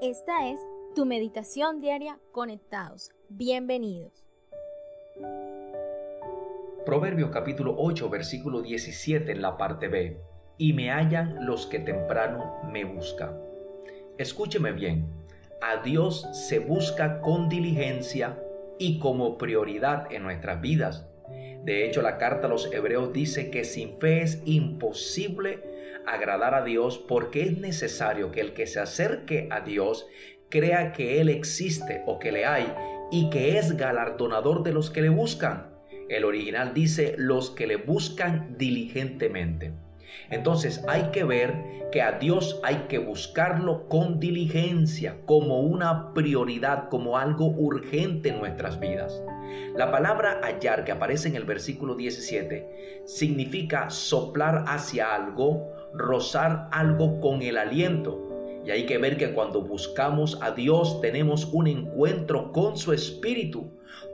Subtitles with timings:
[0.00, 0.60] Esta es
[0.94, 3.10] tu meditación diaria conectados.
[3.28, 4.24] Bienvenidos.
[6.84, 10.20] Proverbio capítulo 8, versículo 17 en la parte B.
[10.58, 13.40] Y me hallan los que temprano me buscan.
[14.18, 15.06] Escúcheme bien,
[15.60, 18.38] a Dios se busca con diligencia
[18.78, 21.06] y como prioridad en nuestras vidas.
[21.64, 25.75] De hecho, la carta a los hebreos dice que sin fe es imposible
[26.06, 30.06] agradar a Dios porque es necesario que el que se acerque a Dios
[30.48, 32.72] crea que Él existe o que le hay
[33.10, 35.70] y que es galardonador de los que le buscan.
[36.08, 39.72] El original dice los que le buscan diligentemente.
[40.30, 41.54] Entonces hay que ver
[41.92, 48.38] que a Dios hay que buscarlo con diligencia, como una prioridad, como algo urgente en
[48.38, 49.22] nuestras vidas.
[49.74, 57.20] La palabra hallar que aparece en el versículo 17 significa soplar hacia algo, rozar algo
[57.20, 58.22] con el aliento.
[58.64, 63.70] Y hay que ver que cuando buscamos a Dios tenemos un encuentro con su espíritu.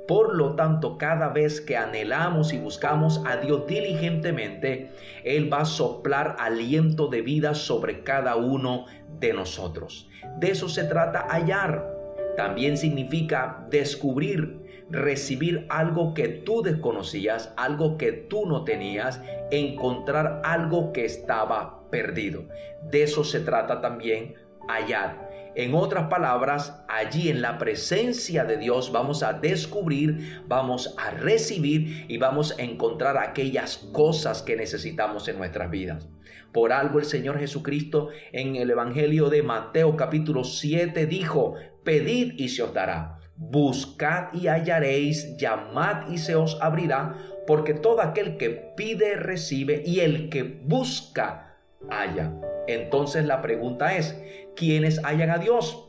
[0.07, 4.91] Por lo tanto, cada vez que anhelamos y buscamos a Dios diligentemente,
[5.25, 8.87] Él va a soplar aliento de vida sobre cada uno
[9.21, 10.09] de nosotros.
[10.39, 11.89] De eso se trata hallar.
[12.37, 14.62] También significa descubrir,
[14.93, 22.45] recibir algo que tú desconocías, algo que tú no tenías, encontrar algo que estaba perdido.
[22.91, 24.35] De eso se trata también
[24.69, 25.31] hallar.
[25.55, 32.07] En otras palabras, allí en la presencia de Dios vamos a descubrir, vamos a recibir
[32.09, 36.09] y vamos a encontrar aquellas cosas que necesitamos en nuestras vidas.
[36.53, 42.49] Por algo el Señor Jesucristo en el Evangelio de Mateo capítulo 7 dijo, pedid y
[42.49, 47.17] se os dará, buscad y hallaréis, llamad y se os abrirá,
[47.47, 51.57] porque todo aquel que pide recibe y el que busca
[51.91, 52.33] halla.
[52.69, 54.17] Entonces la pregunta es,
[54.57, 55.89] ¿quiénes hallan a Dios?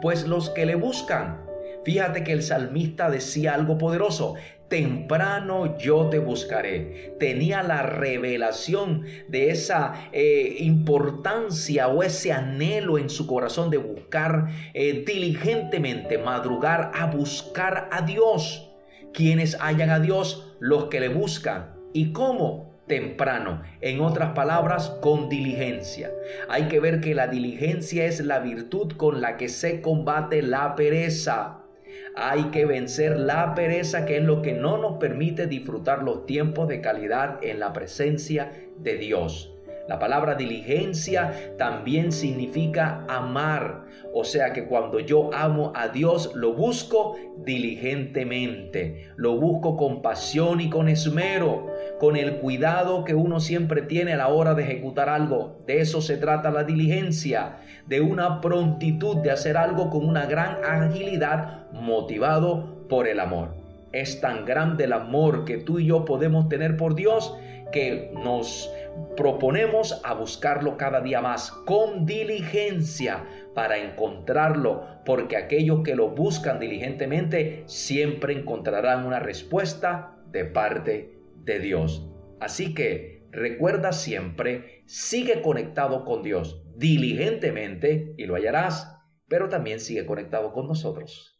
[0.00, 1.51] Pues los que le buscan.
[1.84, 4.34] Fíjate que el salmista decía algo poderoso,
[4.68, 7.14] temprano yo te buscaré.
[7.18, 14.48] Tenía la revelación de esa eh, importancia o ese anhelo en su corazón de buscar
[14.72, 18.70] eh, diligentemente, madrugar a buscar a Dios.
[19.12, 20.54] ¿Quiénes hallan a Dios?
[20.58, 21.74] Los que le buscan.
[21.92, 22.72] ¿Y cómo?
[22.86, 23.62] temprano.
[23.80, 26.10] En otras palabras, con diligencia.
[26.48, 30.74] Hay que ver que la diligencia es la virtud con la que se combate la
[30.74, 31.61] pereza.
[32.14, 36.68] Hay que vencer la pereza que es lo que no nos permite disfrutar los tiempos
[36.68, 39.52] de calidad en la presencia de Dios.
[39.88, 43.82] La palabra diligencia también significa amar.
[44.14, 49.10] O sea que cuando yo amo a Dios, lo busco diligentemente.
[49.16, 51.66] Lo busco con pasión y con esmero,
[51.98, 55.62] con el cuidado que uno siempre tiene a la hora de ejecutar algo.
[55.66, 60.64] De eso se trata la diligencia, de una prontitud de hacer algo con una gran
[60.64, 63.61] agilidad motivado por el amor.
[63.92, 67.36] Es tan grande el amor que tú y yo podemos tener por Dios
[67.72, 68.72] que nos
[69.16, 76.60] proponemos a buscarlo cada día más con diligencia para encontrarlo, porque aquellos que lo buscan
[76.60, 82.08] diligentemente siempre encontrarán una respuesta de parte de Dios.
[82.40, 88.96] Así que recuerda siempre, sigue conectado con Dios diligentemente y lo hallarás,
[89.28, 91.31] pero también sigue conectado con nosotros.